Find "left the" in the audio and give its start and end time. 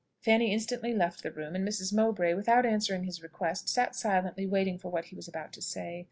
0.95-1.29